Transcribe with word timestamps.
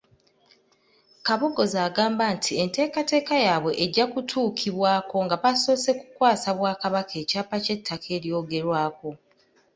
Kabogoza 1.25 1.79
agamba 1.87 2.25
nti 2.35 2.51
enteekateeka 2.63 3.35
yaabwe 3.45 3.71
ejja 3.83 4.05
kutuukibwako 4.13 5.15
nga 5.25 5.35
basoose 5.43 5.91
kukwasa 5.99 6.49
Bwakabaka 6.57 7.13
ekyapa 7.23 7.55
ky’ettaka 7.63 8.07
eryogerwako. 8.17 9.09